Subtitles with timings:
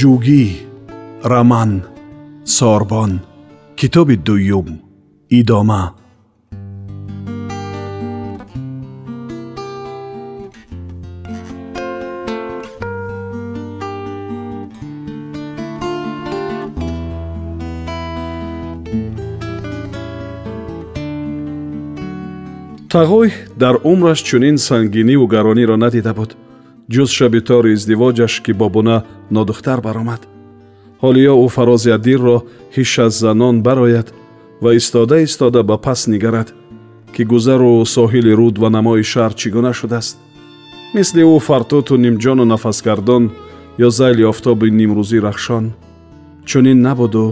[0.00, 0.44] ҷугӣ
[1.32, 1.72] раман
[2.56, 3.12] сорбон
[3.78, 4.68] китоби дуюм
[5.38, 5.84] идома.
[22.92, 23.28] Тағой
[23.62, 26.30] дар умраш чунин сангиниву гарониро надида буд
[26.92, 28.96] ҷуз шаби тори издивоҷаш ки бо буна
[29.30, 30.22] нодухтар баромад.
[31.02, 32.36] Ҳолиё ӯ фарози адирро
[32.76, 34.08] ҳиш аз занон барояд
[34.62, 36.48] ва истода истода ба пас нигарад
[37.14, 40.16] ки гузару соҳили руд ва намои шаҳр чӣ гуна шудааст.
[40.94, 43.24] Мисли ӯ фартуту нимҷону нафасгардон
[43.86, 45.64] ё зайли офтоби нимрӯзӣ рахшон.
[46.48, 47.26] Чунин набуду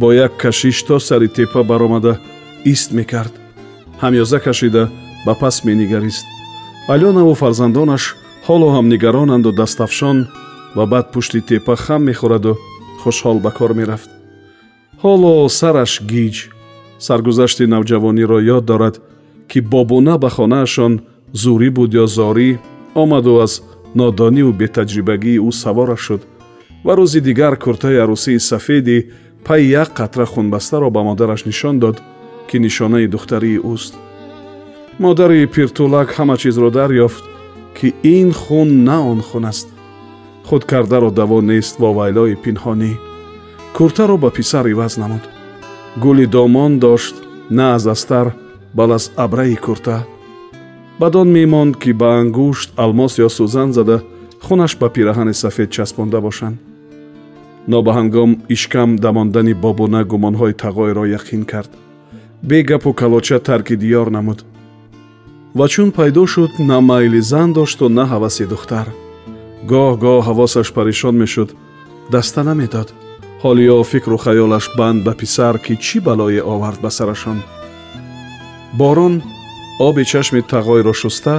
[0.00, 2.12] бо як кашиш то сари теппа баромада
[2.72, 3.34] ист мекард.
[4.02, 4.84] Ҳамёза кашида
[5.26, 6.26] ба пас менигарист.
[6.88, 8.04] Алёнаву фарзандонаш
[8.46, 10.18] ҳоло ҳам нигаронанду дастафшон
[10.76, 12.52] ва баъд пушти теппа хам мехӯраду
[13.02, 14.10] хушҳол ба кор мерафт.
[15.02, 16.36] Ҳоло сараш гиҷ
[17.06, 18.94] саргузашти навҷавониро ёд дорад
[19.50, 20.92] ки бобуна ба хонаашон
[21.42, 22.50] зурӣ буд ё зорӣ
[23.02, 23.52] омаду аз
[23.98, 26.22] нодониву бетаҷрибагии ӯ савораш шуд
[26.86, 28.98] ва рӯзи дигар куртаи арӯсии сафеди
[29.46, 31.96] пай як қатра хунбастаро ба модараш нишон дод
[32.48, 33.92] ки нишонаи духтарии ӯст.
[35.04, 37.24] Модари пиртулак ҳама чизро дарёфт
[37.76, 39.68] ки ин хун на он хун аст.
[40.44, 42.92] Худкардаро даво нест ва вайлои пинҳонӣ.
[43.76, 45.22] Куртаро ба писар иваз намуд.
[46.02, 47.14] Гули домон дошт
[47.50, 48.26] на аз астар
[48.74, 50.04] бал аз абраи курта.
[50.98, 54.02] Баъд он мемонд ки ба ангушт алмос ё сӯзан зада
[54.44, 56.56] хунаш ба пираҳани сафед часпонда бошанд.
[57.68, 61.70] Нобаҳангом ишкам дамондани бобуна гумонҳои тағойро яқин кард.
[62.42, 64.44] Бегапу калоча тарки диёр намуд
[65.54, 68.86] ва чун пайдо шуд на майли зан дошту на ҳаваси духтар.
[69.70, 71.50] гоҳ-гоҳ ҳавосаш парешон мешуд.
[72.12, 72.88] даста намедод.
[73.42, 77.38] Ҳолиё фикру хаёлаш банд ба писар ки чӣ балое овард ба сарашон?
[78.80, 79.14] борон
[79.88, 81.34] оби чашми тағойро шуста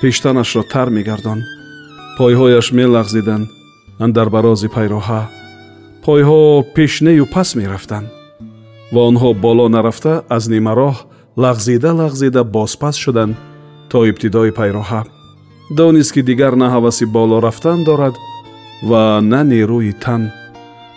[0.00, 1.40] пештанашро тар мегардон.
[2.18, 3.46] пойҳояш мелағзиданд
[4.04, 5.22] андар барози пайроҳа.
[6.04, 6.40] пойҳо
[6.74, 8.08] пешнею пас мерафтанд.
[8.94, 10.96] ва онҳо боло нарафта аз нимароҳ
[11.38, 13.36] лағзида лағзида бозпас шуданд
[13.90, 15.04] то ибтидои пайроҳа.
[15.70, 18.14] Донист ки дигар на ҳаваси боло рафтан дорад
[18.82, 20.32] ва на нерӯи тан.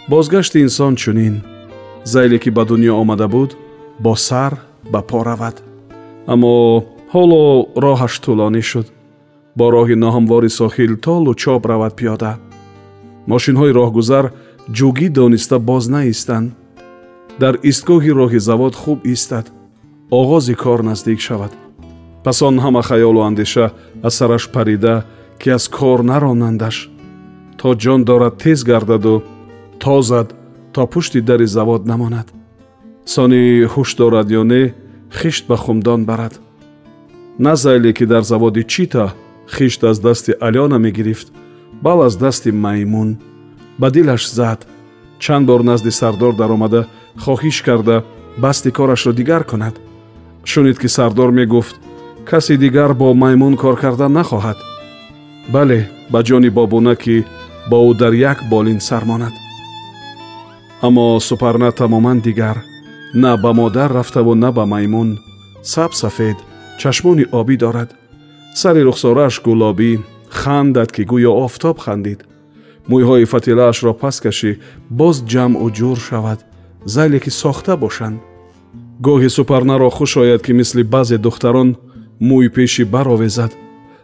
[0.10, 1.44] Бозгашти инсон чунин.
[2.04, 3.56] Зайле ки ба дунё омада буд
[4.00, 4.54] бо сар
[4.92, 5.62] ба по равад.
[6.34, 7.42] Аммо ҳоло
[7.84, 8.88] роҳаш тӯлонӣ шуд.
[9.58, 12.34] Бо роҳи ноҳамвори сохил то лучоб равад пиёда.
[13.32, 14.26] Мошинҳои роҳгузар
[14.78, 16.48] ҷугӣ дониста боз наистанд
[17.42, 19.46] дар истгоҳи роҳи завод хуб истад
[20.12, 21.52] оғози кор наздик шавад.
[22.24, 23.72] Пас он ҳама хаёлу андеша
[24.04, 25.06] аз сараш парида
[25.40, 26.90] ки аз кор наронандаш.
[27.58, 29.24] То ҷон дорад тез гардаду
[29.80, 30.36] тозад
[30.74, 32.28] то пушти дари завод намонад.
[33.06, 34.74] Сони ҳуш дорад ё не
[35.12, 36.40] хишт ба хумдон барад.
[37.40, 39.14] На зайле ки дар заводи чита
[39.56, 41.34] хишт аз дасти алёна мегирифт
[41.82, 43.18] бал аз дасти маймун.
[43.80, 44.68] Ба дилаш зад
[45.20, 48.04] чанд бор назди сардор даромада хоҳиш карда
[48.38, 49.80] басти корашро дигар кунад
[50.44, 51.76] шунид ки сардор мегуфт
[52.26, 54.58] касе дигар бо маймун кор кардан нахоҳад
[55.54, 57.26] бале ба ҷони бобуна ки
[57.70, 59.34] бо ӯ дар як болин сар монад
[60.82, 62.58] аммо супарна тамоман дигар
[63.14, 65.20] на ба модар рафтаву на ба маймун
[65.64, 66.38] сабсафед
[66.80, 67.90] чашмони обӣ дорад
[68.56, 69.92] сари рухсорааш гулобӣ
[70.40, 72.20] хандад ки гӯё офтоб хандид
[72.90, 74.52] мӯйҳои фатилаашро пас кашӣ
[75.00, 76.40] боз ҷамъу ҷур шавад
[76.94, 78.18] зайле ки сохта бошанд
[79.06, 81.70] гоҳи супарнаро хуш ояд ки мисли баъзе духтарон
[82.30, 83.52] мӯй пеши баровезад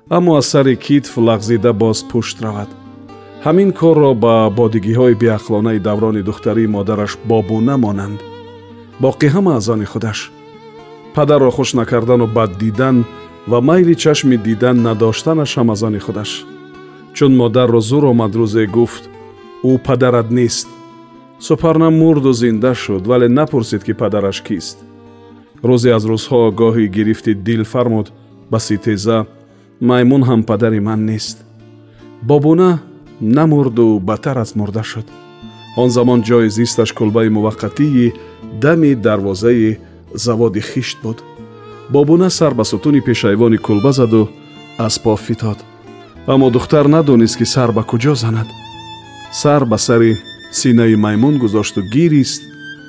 [0.09, 2.69] аммо аз сари китф лағзида боз пушт равад.
[3.45, 8.19] Ҳамин корро ба бодигиҳои беақлонаи даврони духтарии модараш бобуна монанд
[9.03, 10.19] боқӣ ҳама аз они худаш.
[11.15, 12.97] Падарро хуш накардану бад дидан
[13.51, 16.31] ва майли чашми дидан надоштанаш ҳам аз они худаш.
[17.15, 19.03] Чун модарро зур омад рӯзе гуфт
[19.69, 20.67] ӯ падарат нест
[21.39, 24.77] супарна мурду зинда шуд вале напурсид ки падараш кист.
[25.63, 28.07] Рӯзе аз рӯзҳо гоҳи гирифти дил фармуд
[28.51, 29.25] ба ситеза
[29.81, 31.37] маймун ҳам падари ман нест
[32.21, 32.79] бобуна
[33.21, 35.05] намурду бадтар аз мурда шуд.
[35.77, 38.13] Он замон ҷои зисташ кулбаи муваққатии
[38.61, 39.77] дами дарвозаи
[40.13, 41.23] заводи хишт буд.
[41.89, 44.27] Бобуна сар ба сутуни пешайвони кулба заду
[44.77, 45.57] аз по фитод.
[46.27, 48.47] Аммо духтар надонист ки сар ба куҷо занад.
[49.31, 50.17] Сар ба сари
[50.51, 52.41] синаи маймун гузошту гирист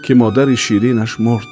[0.04, 1.48] ки модари ширинаш мурд.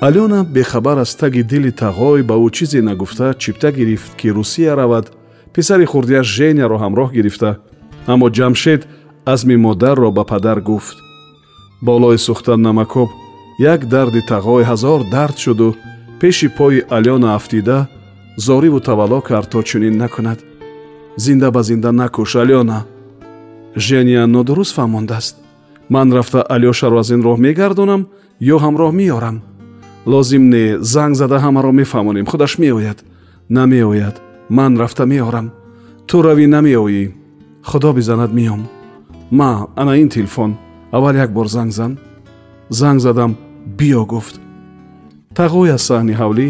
[0.00, 5.12] Алёна бехабар аз таги дили тағой ба ӯ чизе нагуфта чипта гирифт ки русия равад
[5.54, 7.58] писари хурдияш женяро ҳамроҳ гирифта.
[8.06, 8.86] Аммо ҷамшед
[9.24, 10.96] азми модарро ба падар гуфт.
[11.82, 13.08] Болои сӯхтан намакоб
[13.58, 15.76] як дарди тағой ҳазор дард шуду
[16.20, 17.88] пеши пои алёна афтида
[18.36, 20.38] зориву тавалло кард то чунин накунад.
[21.16, 22.84] Зинда ба зинда накуш алёна
[23.78, 25.36] жения нодуруст фаҳмондааст
[25.88, 28.02] ман рафта алёшаро аз ин роҳ мегардонам
[28.40, 29.36] ё ҳамроҳ меорам
[30.06, 32.98] лозим не занг зада ҳамаро мефаҳмонем худаш меояд
[33.48, 34.16] намеояд
[34.48, 35.46] ман рафта меорам
[36.08, 37.04] ту равӣ намеоӣ
[37.70, 38.62] худо бизанад меом
[39.30, 40.56] ма ана ин телефон
[40.92, 41.98] аввал як бор занг зан
[42.70, 43.36] занг задам
[43.78, 44.40] биё гуфт
[45.34, 46.48] тағои аз саҳни ҳавлӣ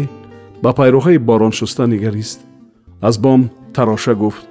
[0.63, 2.39] ба пайрӯҳаи бороншуста нигарист
[3.01, 4.43] аз бом тароша гуфт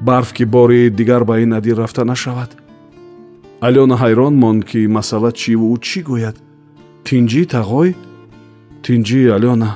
[0.00, 2.56] барф ки бори дигар ба ин надир рафта нашавад.
[3.60, 6.36] Алёна ҳайрон монд ки масъала чиву ӯ чӣ гӯяд?
[7.06, 7.94] Тинҷӣ тағой?
[8.84, 9.70] Тинҷӣ алёна.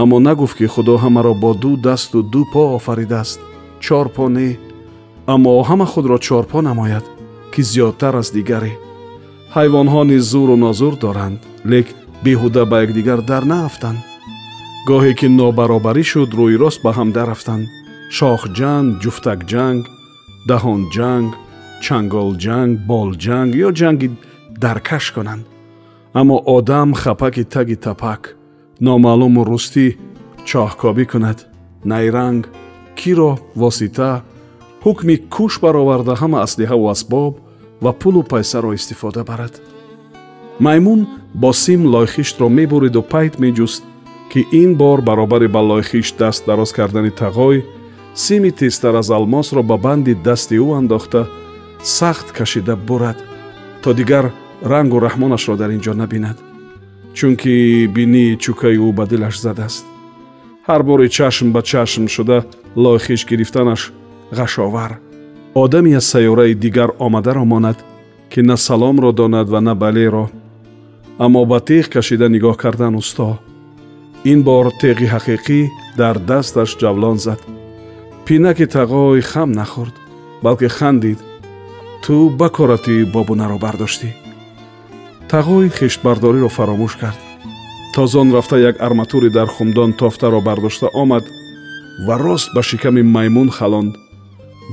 [0.00, 3.40] Аммо нагуфт ки худо ҳамаро бо ду дасту ду по офаридааст.
[3.80, 4.58] Чор по не.
[5.26, 7.04] Аммо ҳама худро чорпо намояд
[7.52, 8.72] ки зиёдтар аз дигаре.
[9.54, 11.38] Ҳайвонҳо низ зуру нозур доранд
[11.72, 11.86] лек
[12.24, 13.98] беҳуда ба якдигар дар наафтанд.
[14.88, 17.66] Гоҳе ки нобаробарӣ шуд рӯйрост ба ҳам daрафтанд
[18.16, 19.82] шохҷанг ҷуфтакҷанг
[20.48, 21.30] даҳонҷанг
[21.84, 24.08] чанголҷанг болҷанг ё ҷанги
[24.62, 25.44] даркаш конанд
[26.20, 28.22] аммо одам хапаки таги тапак
[28.86, 29.86] номаълуму рустӣ
[30.48, 31.38] чоҳкобӣ кунад.
[31.90, 32.42] Найранг
[32.98, 34.10] киро восита
[34.84, 37.32] ҳукми куш бароварда ҳама аслиҳаву асбоб
[37.84, 39.54] ва пулу пайсаро истифода барад.
[40.66, 41.00] Маймун
[41.42, 43.82] бо сим лойхиштро мебуриду пайт меҷуст
[44.30, 47.56] ки ин бор баробари ба лойхишт даст дароз кардани тағой
[48.14, 51.26] сими тезтар аз алмосро ба банди дасти ӯ андохта
[51.82, 53.18] сахт кашида бурад
[53.82, 54.32] то дигар
[54.62, 56.38] рангу раҳмонашро дар ин ҷо набинад
[57.18, 59.84] чунки бинии чукаи ӯ ба дилаш задааст.
[60.68, 62.38] Ҳар бори чашм ба чашм шуда
[62.76, 63.92] лойхиш гирифтанаш
[64.38, 64.92] ғашовар.
[65.54, 67.78] Одаме аз сайёраи дигар омадаро монад
[68.30, 70.30] ки на саломро донад ва на балеро
[71.18, 73.38] аммо ба теғ кашида нигоҳ кардан усто
[74.24, 75.60] ин бор теғи ҳақиқӣ
[76.00, 77.40] дар дасташ ҷавлон зад
[78.28, 79.94] пинаки тағой хам нахӯрд
[80.44, 81.18] балки хандид
[82.04, 84.08] ту ба корати бобунаро бардоштӣ
[85.30, 87.20] тағой хештбардориро фаромӯш кард.
[87.94, 91.24] Тозон рафта як арматури дар хумдон тофтаро бардошта омад
[92.06, 93.96] ва рост ба шиками маймун халонд.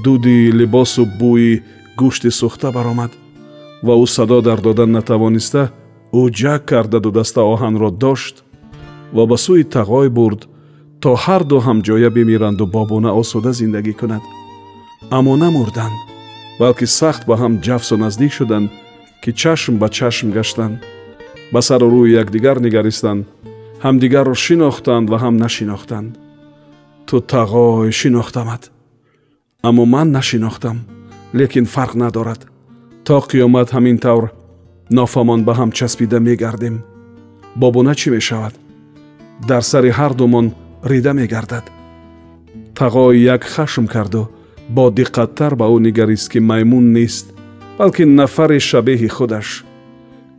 [0.03, 1.63] Дуди либосу бӯи
[1.99, 3.11] гӯшти сӯхта баромад
[3.83, 5.71] ва ӯ садо дар додан натавониста
[6.13, 8.35] ӯ ҷак кардаду даста оҳанро дошт
[9.15, 10.41] ва ба сӯи тағой бурд
[11.01, 14.23] то ҳарду ҳамҷоя бимиранду бобуна осуда зиндагӣ кунад.
[15.17, 15.97] Аммо намурданд
[16.59, 18.67] балки сахт ба ҳам ҷафсу наздик шуданд
[19.23, 20.75] ки чашм ба чашм гаштанд
[21.53, 23.21] ба сару рӯи якдигар нигаристанд
[23.85, 26.11] ҳамдигарро шинохтанд ва ҳам нашинохтанд.
[27.07, 28.63] Ту тағой шинохтамад
[29.67, 30.77] аммо ман нашинохтам
[31.39, 32.41] лекин фарқ надорад.
[33.05, 34.25] То қиёмат ҳамин тавр
[34.97, 36.75] нофамон ба ҳам часпида мегардем.
[37.61, 38.53] Бобуна чӣ мешавад?
[39.49, 40.47] Дар сари ҳардумон
[40.85, 41.71] рида мегардад
[42.77, 44.27] тағой як хашм карду
[44.69, 47.33] бо диққаттар ба ӯ нигарист ки маймун нест
[47.77, 49.65] балки нафари шабеҳи худаш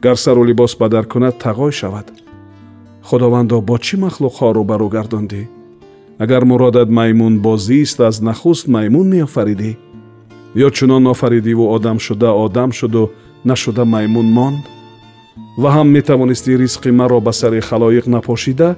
[0.00, 2.12] гар сару либос бадар кунад тағой шавад
[3.02, 5.42] худовандо бо чӣ махлуқҳо рӯбарӯ гардондӣ
[6.18, 9.72] агар муродат маймун бозист аз нахуст маймун меофаридӣ
[10.54, 13.10] ё чунон офаридиву одам шуда одам шуду
[13.44, 14.62] нашуда маймун монд
[15.58, 18.76] ва ҳам метавонистӣ ризқи маро ба сари халоиқ напошида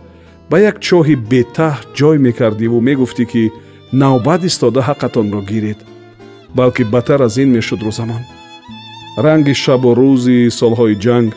[0.50, 3.42] ба як чоҳи бетаҳ ҷой мекардиву мегуфтӣ ки
[4.02, 5.80] навбат истода ҳаққатонро гиред
[6.54, 8.22] балки бадтар аз ин мешуд рӯзамон.
[9.24, 11.30] Ранги шабу рӯзи солҳои ҷанг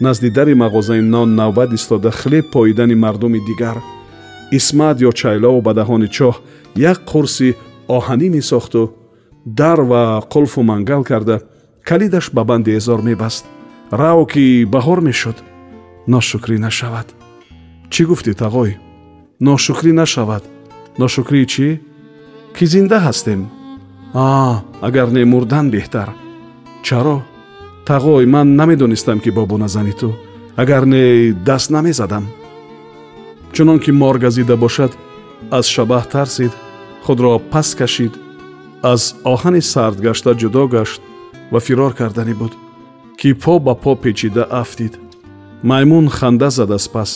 [0.00, 3.78] назди дари мағозаи нон навбат истода хлеб поидани мардуми дигар.
[4.58, 6.34] Исмат ё чайлову ба даҳони чоҳ
[6.92, 7.48] як қурси
[7.96, 8.82] оҳанӣ месохту
[9.60, 11.36] дар ва қулфу мангал карда
[11.88, 13.44] калидаш ба банди эзор мебаст.
[14.00, 15.36] Рав ки баҳор мешуд.
[16.12, 17.15] Ношукрӣ нашавад
[17.92, 18.70] чӣ гуфтӣ тағой?
[19.46, 20.44] Ношукрӣ нашавад.
[20.98, 21.68] Ношукрии чӣ?
[22.56, 23.40] Ки зинда ҳастем.
[24.14, 24.26] А
[24.86, 26.08] агар не мурдан беҳтар.
[26.86, 27.18] Чаро?
[27.88, 30.08] Тағой ман намедонистам ки бобуна зани ту.
[30.56, 32.24] Агар не даст намезадам.
[33.52, 34.92] Чунон ки мор газида бошад
[35.50, 36.52] аз шабаҳ тарсид
[37.04, 38.14] худро пас кашид
[38.92, 39.02] аз
[39.32, 41.00] оҳани сардгашта ҷудо гашт
[41.52, 42.52] ва фирор карданӣ буд
[43.18, 44.94] ки по ба по печида афтид.
[45.62, 47.10] Маймун ханда зада спас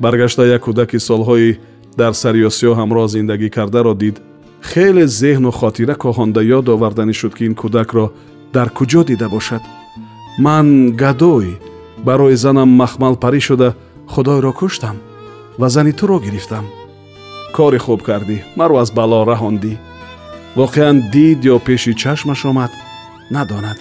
[0.00, 1.58] баргашта як кӯдаки солҳои
[2.00, 4.16] дар сари осиё ҳамроҳ зиндагӣ кардаро дид
[4.70, 8.06] хеле зеҳну хотира коҳонда ёд оварданӣ шуд ки ин кӯдакро
[8.54, 9.62] дар куҷо дида бошад.
[10.44, 10.66] Ман
[11.02, 11.46] гадой
[12.06, 13.68] барои занам махмалпарӣ шуда
[14.12, 14.96] худойро куштам
[15.60, 16.64] ва зани туро гирифтам.
[17.56, 19.72] Кори хуб кардӣ маро аз бало раҳондӣ.
[20.60, 22.72] Воқеан дид ё пеши чашмаш омад
[23.34, 23.78] надонад.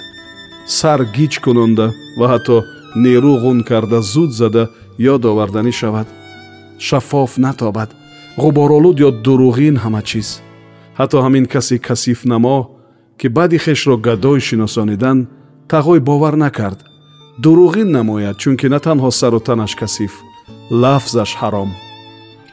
[0.77, 1.87] Сар гиҷ кунонда
[2.19, 2.57] ва ҳатто
[3.03, 4.63] нерӯ ғун карда зуд зада
[4.99, 6.07] ёд оварданӣ шавад
[6.77, 7.89] шаффоф натобад
[8.37, 10.41] ғуборолуд ё дуруғин ҳама чиз.
[10.99, 12.57] Ҳатто ҳамин каси касифнамо
[13.19, 15.27] ки баъди хешро гадой шиносонидан
[15.71, 16.79] тағой бовар накард.
[17.43, 20.13] Дуруғин намояд чунки на танҳо сару танаш касиф
[20.81, 21.71] лафзаш ҳаром.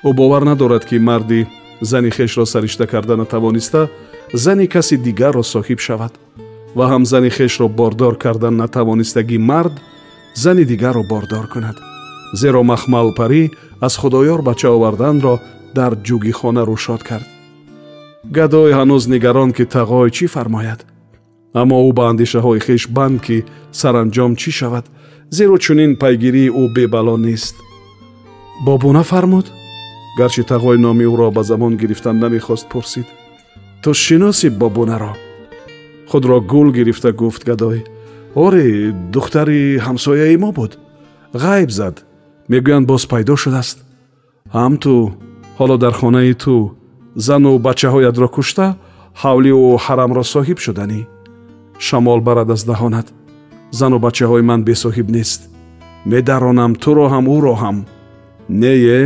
[0.08, 1.46] Ӯ бовар надорад ки марди
[1.80, 3.90] зани хешро саришта карда натавониста
[4.32, 6.12] зани каси дигарро соҳиб шавад.
[6.76, 9.74] Ва ҳам зани хешро бордор кардан натавонистагӣ мард
[10.34, 11.76] зани дигарро бордор кунад
[12.40, 13.42] зеро махмалпарӣ
[13.86, 15.34] аз худоёр бача оварданро
[15.76, 17.26] дар ҷугихона рӯшод кард.
[18.36, 20.80] Гадой ҳанӯз нигарон ки тағой чӣ фармояд?
[21.60, 23.36] Аммо ӯ ба андешаҳои хеш банд ки
[23.80, 24.86] саранҷом чӣ шавад?
[25.36, 27.56] Зеро чунин пайгирии ӯ бебало нест.
[28.66, 29.46] Бобуна фармуд
[30.18, 33.06] гарчи тағой номи ӯро ба забон гирифтан намехост пурсид.
[33.82, 35.12] Ту шиносӣ бобунаро
[36.10, 37.84] худро гул гирифта гуфт гадой
[38.34, 40.72] оре духтари ҳамсояи мо буд.
[41.32, 42.04] Ғайб зад
[42.52, 43.78] мегӯянд боз пайдо шудааст.
[44.56, 44.94] Ҳам ту
[45.58, 46.54] ҳоло дар хонаи ту
[47.26, 48.66] зану бачаҳоятро кушта
[49.22, 51.00] ҳавлиу ҳарамро соҳиб шуданӣ.
[51.86, 53.06] Шамол барад аз даҳонат.
[53.78, 55.40] Зану бачаҳои ман бесоҳиб нест.
[56.10, 57.76] Медаронам туро ҳам ӯро ҳам.
[58.62, 59.00] Нее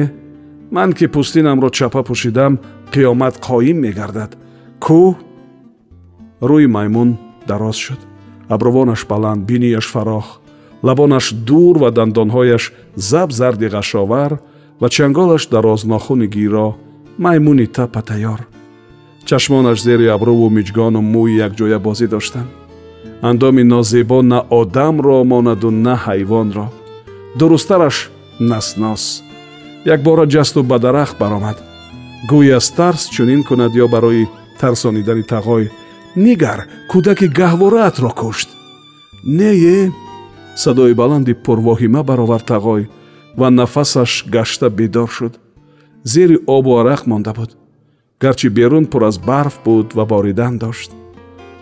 [0.76, 2.52] ман ки пӯстинамро чапа пӯшидам
[2.92, 4.30] қиёмат қоим мегардад.
[4.84, 5.02] Кӯ
[6.48, 7.10] рӯи маймун
[7.48, 8.00] дароз шуд.
[8.54, 10.26] Абрувонаш баланд бинияш фарох
[10.82, 14.38] лабонаш дур ва дандонҳояш заб зарди ғашовар
[14.80, 16.76] ва чанголаш дарознохуни гиро
[17.18, 18.40] маймуни тапа тайёр.
[19.24, 22.50] Чашмонаш зери абруву миҷгону мӯи якҷоя бозӣ доштанд
[23.22, 26.66] андоми нозебо на одамро монаду на ҳайвонро.
[27.38, 29.22] Дурусттараш наснос.
[29.84, 31.56] Якбора ҷасту ба дарахт баромад.
[32.30, 34.28] Гӯй аз тарс чунин кунад ё барои
[34.60, 35.70] тарсонидани тағой.
[36.16, 38.48] Нигар кӯдаки гаҳвораатро кушт.
[39.24, 39.92] Нее
[40.56, 42.88] садои баланди пурвоҳима баровард тағой
[43.36, 45.34] ва нафасаш гашта бедор шуд.
[46.04, 47.56] Зери обу арақ монда буд.
[48.20, 50.90] Гарчи берун пур аз барф буд ва боридан дошт.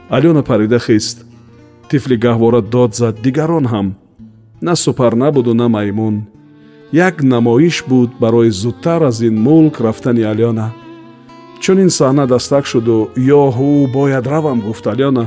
[0.09, 1.27] Алёна парида хист.
[1.91, 3.95] Тифли гаҳвора дод зад дигарон ҳам.
[4.63, 6.27] На супар набуду на маймун.
[6.93, 10.73] Як намоиш буд барои зудтар аз ин мулк рафтани алёна.
[11.61, 15.27] Чунин саҳна дастак шуду ёҳу бояд равам гуфт алёна.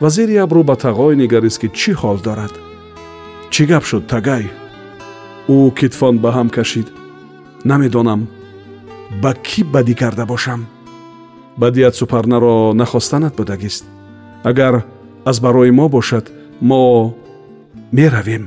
[0.00, 2.67] Ва зери абру ба тағой нигарист ки чӣ ҳол дорад
[3.58, 4.44] чӣ гап шуд тагай?
[5.54, 6.88] Ӯ китфон ба ҳам кашид.
[7.70, 8.20] Намедонам
[9.22, 10.60] ба кӣ бадӣ карда бошам?
[11.62, 13.84] Бадият супарнаро нахостанат будагист.
[14.50, 14.74] Агар
[15.30, 16.24] аз барои мо бошад
[16.68, 16.80] мо
[17.96, 18.44] меравем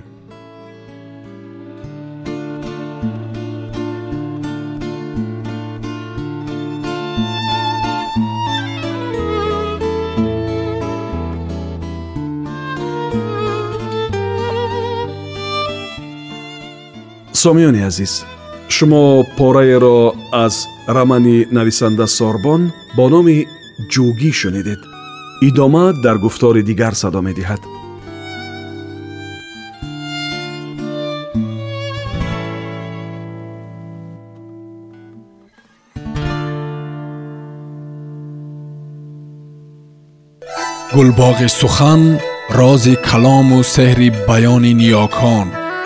[17.41, 18.13] сомиёни азиз
[18.69, 20.55] шумо пораеро аз
[20.89, 22.63] рамани нависанда сорбон
[22.97, 23.47] бо номи
[23.93, 24.81] ҷӯгӣ шунидед
[25.49, 27.63] идома дар гуфтори дигар садо медиҳад
[40.97, 42.03] гулбоғи сухан
[42.59, 45.60] рози калому сеҳри баёни ниёкон